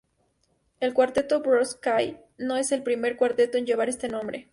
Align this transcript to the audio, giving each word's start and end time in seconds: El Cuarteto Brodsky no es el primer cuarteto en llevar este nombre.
El 0.79 0.95
Cuarteto 0.95 1.41
Brodsky 1.41 2.17
no 2.39 2.55
es 2.57 2.71
el 2.71 2.81
primer 2.81 3.17
cuarteto 3.17 3.59
en 3.59 3.67
llevar 3.67 3.87
este 3.87 4.09
nombre. 4.09 4.49